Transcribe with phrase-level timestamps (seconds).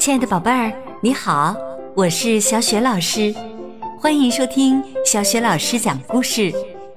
[0.00, 1.54] 亲爱的宝贝儿，你好，
[1.94, 3.34] 我是小雪老师，
[3.98, 6.50] 欢迎收听小雪老师讲故事，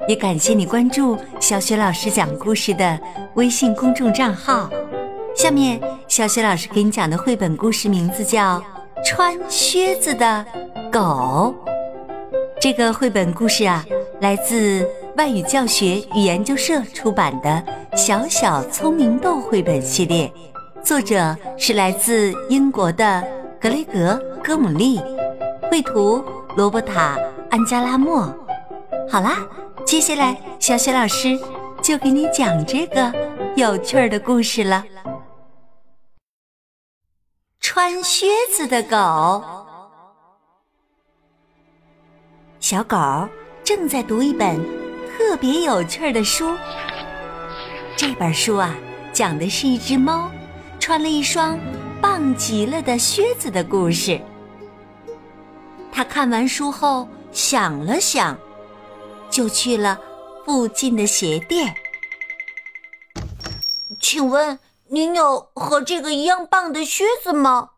[0.08, 2.98] 也感谢你关注小雪老师讲故事的
[3.34, 4.70] 微信公众账号。
[5.36, 8.58] 下面，小雪老师给你讲的绘本故事名字叫
[9.06, 10.46] 《穿靴子的
[10.90, 11.54] 狗》。
[12.62, 13.86] 这个绘本故事啊，
[14.22, 17.62] 来自外语教学与研究社出版的
[17.98, 20.32] 《小小聪明豆》绘本系列。
[20.84, 23.26] 作者是来自英国的
[23.60, 25.00] 格雷格·戈姆利，
[25.72, 26.22] 绘图
[26.58, 27.18] 罗伯塔·
[27.50, 28.24] 安加拉莫。
[29.10, 29.38] 好啦，
[29.86, 31.40] 接下来小雪老师
[31.82, 33.14] 就给你讲这个
[33.56, 34.84] 有趣儿的故事了。
[37.62, 39.42] 穿靴子的狗，
[42.60, 42.98] 小狗
[43.64, 44.60] 正在读一本
[45.08, 46.54] 特别有趣儿的书。
[47.96, 48.76] 这本书啊，
[49.14, 50.30] 讲的是一只猫。
[50.84, 51.58] 穿了一双
[52.02, 54.20] 棒极了的靴子的故事。
[55.94, 58.38] 他看完书后想了想，
[59.30, 59.98] 就去了
[60.46, 61.74] 附近的鞋店。
[64.02, 64.60] 请问
[64.90, 67.70] 您有和这个一样棒的靴子吗？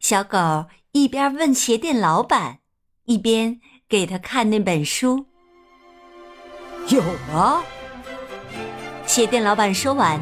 [0.00, 2.58] 小狗一边问鞋店老板，
[3.04, 5.26] 一边给他看那本书。
[6.88, 7.00] 有
[7.32, 7.62] 啊，
[9.06, 10.20] 鞋店老板说完。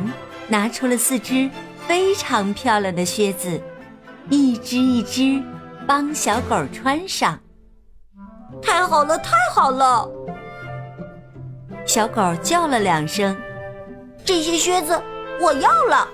[0.48, 1.50] 拿出了四只
[1.86, 3.60] 非常漂亮的靴子，
[4.30, 5.42] 一只一只
[5.86, 7.38] 帮小狗穿上。
[8.62, 10.08] 太好了，太好了！
[11.86, 13.36] 小狗叫了两声
[14.24, 15.00] ：“这些靴子
[15.40, 16.08] 我要了。”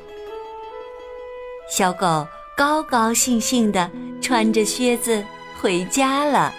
[1.71, 3.89] 小狗高高兴兴地
[4.21, 5.23] 穿着靴子
[5.61, 6.53] 回家了。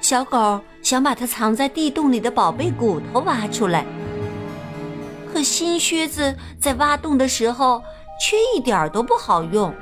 [0.00, 3.86] 小狗想把它藏在地洞里的宝贝骨头挖出来。
[5.34, 7.82] 可新靴子在挖洞的时候
[8.20, 9.74] 却一点都不好用。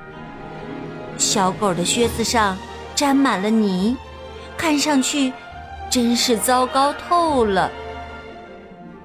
[1.19, 2.57] 小狗的靴子上
[2.95, 3.95] 沾满了泥，
[4.57, 5.31] 看上去
[5.91, 7.71] 真是糟糕透了。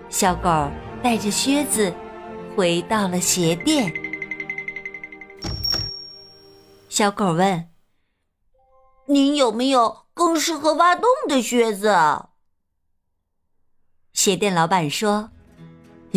[0.08, 0.72] 小狗
[1.04, 1.94] 带着靴子
[2.56, 3.92] 回到了鞋店。
[6.88, 7.68] 小狗问
[9.08, 11.94] ：“您有没有更适合挖洞的靴子？”
[14.14, 15.32] 鞋店老板说。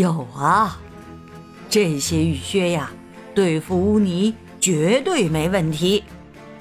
[0.00, 0.78] 有啊，
[1.69, 2.91] 这些雨靴呀，
[3.34, 6.03] 对付污泥绝对没问题，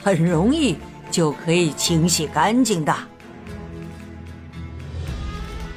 [0.04, 0.76] 很容易
[1.10, 2.94] 就可以清洗干净的。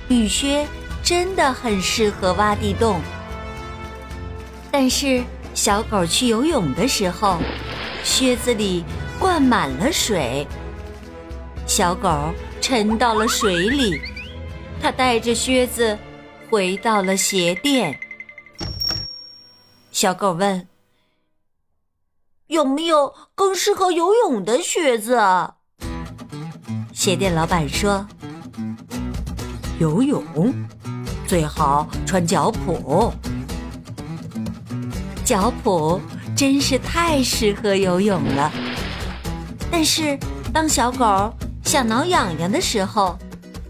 [0.08, 0.66] 雨靴
[1.04, 3.00] 真的很适合挖地洞，
[4.72, 5.22] 但是
[5.54, 7.38] 小狗去游泳的时候，
[8.02, 8.84] 靴子里
[9.20, 10.44] 灌满了水，
[11.64, 14.00] 小狗沉到了水里，
[14.82, 15.96] 它带着靴子。
[16.52, 17.98] 回到了鞋店，
[19.90, 20.68] 小狗问
[22.48, 25.18] ：“有没有更适合游泳的靴子？”
[26.92, 28.06] 鞋店老板说
[29.80, 30.22] ：“游泳
[31.26, 33.10] 最好穿脚蹼，
[35.24, 35.98] 脚蹼
[36.36, 38.52] 真是太适合游泳了。
[39.70, 40.18] 但是
[40.52, 41.32] 当小狗
[41.64, 43.18] 想挠痒痒的时候，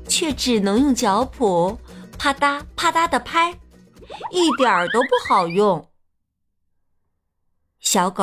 [0.09, 1.78] 却只能用脚蹼。”
[2.22, 3.50] 啪嗒啪嗒的拍，
[4.30, 5.88] 一点儿都不好用。
[7.80, 8.22] 小狗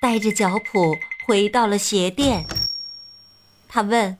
[0.00, 2.46] 带着脚蹼回到了鞋店，
[3.68, 4.16] 他问：“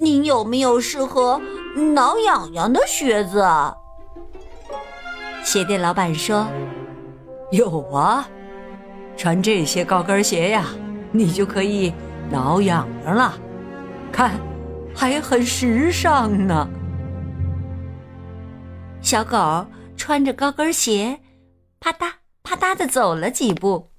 [0.00, 1.38] 您有没有适合
[1.94, 3.46] 挠痒痒的靴子？”
[5.44, 6.46] 鞋店老板说
[7.52, 8.26] ：“有啊，
[9.18, 10.64] 穿这些高跟鞋呀，
[11.12, 11.92] 你就可以
[12.30, 13.38] 挠痒痒了，
[14.10, 14.40] 看，
[14.96, 16.66] 还很时尚呢。”
[19.02, 19.66] 小狗
[19.96, 21.20] 穿着高跟鞋，
[21.80, 22.12] 啪嗒
[22.42, 23.90] 啪嗒的走了几步。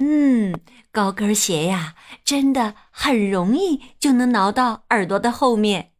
[0.00, 0.58] 嗯，
[0.90, 5.92] 高跟鞋呀，真的很容易就能挠到耳朵的后面，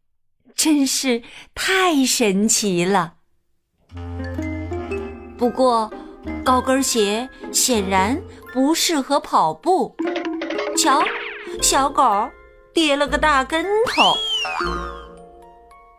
[0.53, 1.23] 真是
[1.55, 3.15] 太神奇了。
[5.37, 5.91] 不过，
[6.43, 8.21] 高跟鞋显然
[8.53, 9.95] 不适合跑步。
[10.77, 11.01] 瞧，
[11.61, 12.29] 小狗
[12.73, 14.13] 跌了个大跟头。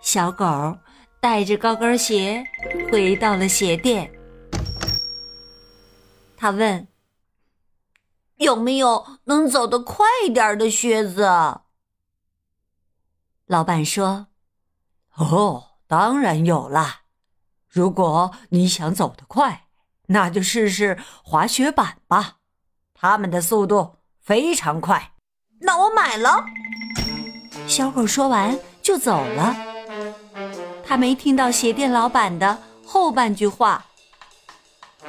[0.01, 0.77] 小狗。
[1.25, 2.45] 带着高跟鞋
[2.93, 4.13] 回到了鞋店，
[6.37, 6.87] 他问
[8.37, 11.23] ：“有没有能走得快一点的靴子？”
[13.49, 14.27] 老板说
[15.17, 17.05] ：“哦，当然有啦！
[17.71, 19.69] 如果你想走得快，
[20.09, 22.37] 那就试试滑雪板吧，
[22.93, 25.15] 他们的速度非常快。”
[25.61, 26.45] 那我买了。
[27.67, 29.74] 小狗说完就走了。
[30.95, 32.57] 他没听到鞋店老板的
[32.87, 33.85] 后半句话。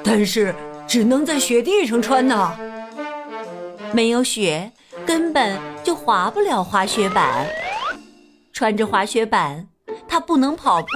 [0.04, 0.56] 但是
[0.88, 2.58] 只能在雪地上穿呢。
[3.94, 4.72] 没有雪，
[5.06, 7.46] 根本就滑不了滑雪板。
[8.52, 9.68] 穿着滑雪板，
[10.08, 10.88] 他不能跑步，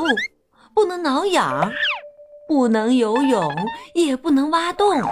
[0.74, 1.72] 不能挠痒，
[2.48, 3.48] 不能游泳，
[3.94, 5.04] 也不能挖洞。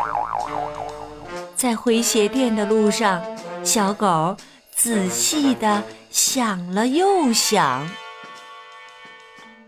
[1.56, 3.22] 在回鞋店的路上，
[3.64, 4.36] 小狗
[4.76, 7.88] 仔细地想了又想。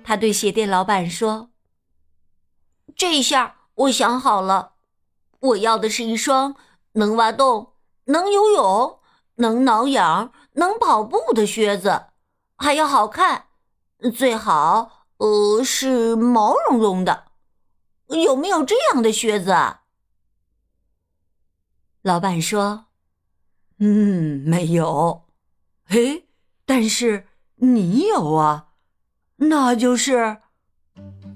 [0.10, 1.52] 他对鞋店老板说
[2.98, 4.74] ：“这下我想好了，
[5.40, 6.56] 我要的是一双
[6.94, 7.74] 能挖洞、
[8.06, 9.00] 能游泳、
[9.36, 12.08] 能挠痒、能跑步的靴子。”
[12.58, 13.50] 还要好看，
[14.16, 17.26] 最好呃是毛茸茸的。
[18.08, 19.56] 有没有这样的靴子？
[22.02, 22.88] 老板说
[23.78, 25.28] ：“嗯，没有。
[25.86, 26.28] 嘿，
[26.66, 27.28] 但是
[27.58, 28.69] 你有啊，
[29.40, 30.38] 那就是。”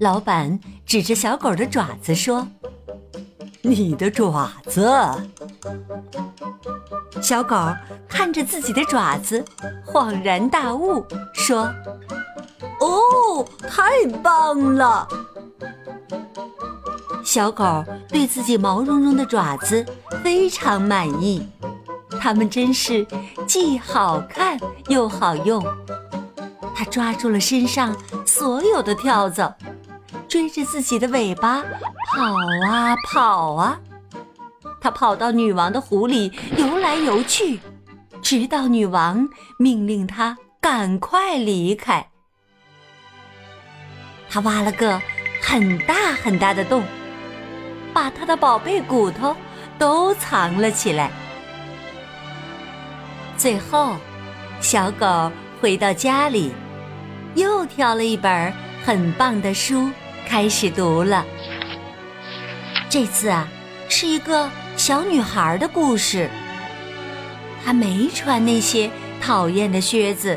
[0.00, 2.46] 老板指着小狗的爪子说
[3.62, 4.90] ：“你的爪子。”
[7.22, 7.56] 小狗
[8.08, 9.44] 看着自己的爪子，
[9.86, 11.72] 恍然大悟，说
[12.80, 15.06] ：“哦，太棒了！”
[17.24, 19.86] 小狗对自己毛茸茸的爪子
[20.22, 21.48] 非常满意，
[22.20, 23.06] 它们真是
[23.46, 24.58] 既好看
[24.88, 25.64] 又好用。
[26.74, 29.56] 它抓住了身上所有的跳蚤，
[30.28, 33.80] 追着自己的尾巴跑啊跑啊。
[34.80, 37.60] 他跑到女王的湖里游来游去，
[38.20, 39.28] 直到女王
[39.58, 42.10] 命令他赶快离开。
[44.28, 45.00] 他挖了个
[45.40, 46.82] 很大很大的洞，
[47.94, 49.34] 把他的宝贝骨头
[49.78, 51.10] 都藏了起来。
[53.36, 53.96] 最后，
[54.60, 55.30] 小狗
[55.60, 56.52] 回到家里，
[57.34, 58.52] 又挑了一本
[58.84, 59.90] 很棒的书
[60.26, 61.24] 开始读了。
[62.88, 63.48] 这次啊，
[63.88, 64.50] 是一个。
[64.76, 66.28] 小女孩的故事。
[67.64, 68.90] 她没穿那些
[69.20, 70.36] 讨厌的靴子，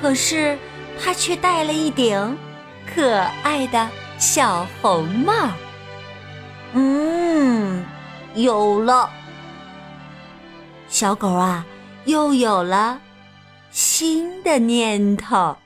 [0.00, 0.56] 可是
[1.02, 2.38] 她却戴了一顶
[2.94, 3.88] 可爱的
[4.18, 5.50] 小红帽。
[6.74, 7.84] 嗯，
[8.34, 9.10] 有了，
[10.86, 11.66] 小狗啊，
[12.04, 13.00] 又有了
[13.72, 15.56] 新的念头。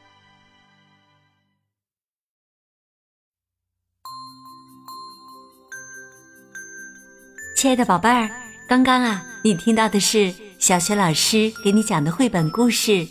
[7.56, 8.30] 亲爱的宝贝儿，
[8.68, 12.92] 刚刚啊，你听到的是小学老师给你讲的绘本故事《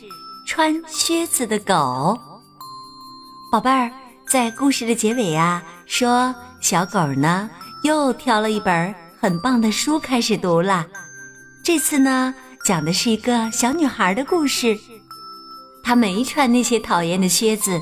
[0.47, 1.73] 穿靴子的狗》。
[3.51, 3.91] 宝贝儿，
[4.25, 7.49] 在故事的结尾啊，说小狗呢
[7.83, 10.87] 又挑了一本很棒的书开始读了。
[11.65, 12.33] 这次呢，
[12.65, 14.75] 讲的是一个小女孩的故事。
[15.83, 17.79] 她没穿那些讨厌的靴子，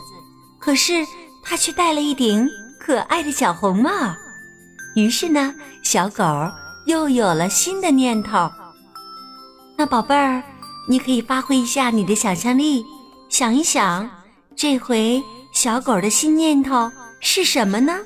[0.60, 1.06] 可是
[1.42, 2.46] 她却戴了一顶
[2.78, 3.90] 可爱的小红帽。
[4.98, 6.24] 于是呢，小狗
[6.86, 8.52] 又有了新的念头。
[9.78, 10.44] 那宝贝儿，
[10.90, 12.84] 你可以发挥一下你的想象力，
[13.30, 14.10] 想一想，
[14.54, 16.92] 这回小狗的新念头
[17.22, 17.98] 是什么呢？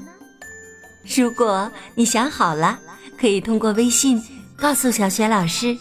[1.17, 2.77] 如果你想好了，
[3.19, 4.21] 可以通过微信
[4.55, 5.75] 告诉小雪老师。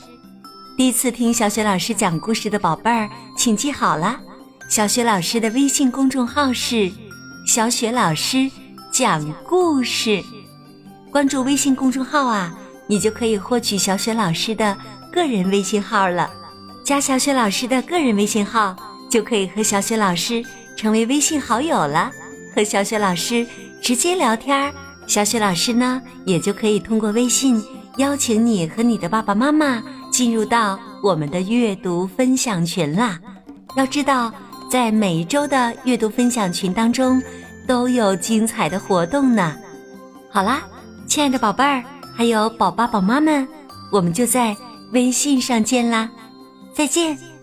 [0.77, 4.21] 第一次听小雪老师讲故事的宝贝儿，请记好了，
[4.69, 6.93] 小雪老师的微信公众号是
[7.49, 8.51] “小雪老师
[8.93, 10.23] 讲故事”。
[11.11, 12.55] 关注微信公众号啊，
[12.87, 14.77] 你就可以获取小雪老师的
[15.11, 16.31] 个人微信号了。
[16.85, 18.77] 加小雪老师的个人微信号，
[19.09, 20.45] 就可以和小雪老师
[20.77, 22.13] 成为微信好友了，
[22.55, 23.47] 和小雪老师
[23.81, 24.71] 直接聊天儿。
[25.07, 27.65] 小雪老师呢，也就可以通过微信
[27.97, 29.83] 邀请你和你的爸爸妈妈
[30.17, 33.21] 进入到我们的阅读分享群啦。
[33.77, 34.33] 要知道，
[34.71, 37.23] 在每一周的阅读分享群当中，
[37.69, 39.55] 都有精彩的活动呢。
[40.31, 40.63] 好啦。
[41.07, 41.85] 亲爱的宝贝儿，
[42.17, 43.47] 还有宝爸宝妈们，
[43.93, 44.57] 我们就在
[44.93, 46.09] 微信上见啦，
[46.73, 47.36] 再见。